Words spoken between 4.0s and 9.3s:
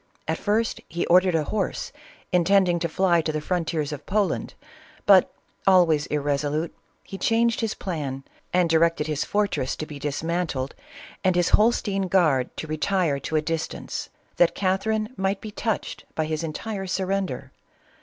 Poland, but, always irresolute, he changed his plan and directed his